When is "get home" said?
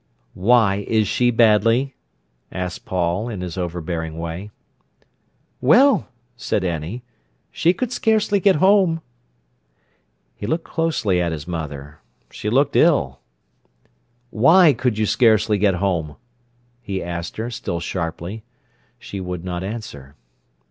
8.39-9.01, 15.59-16.15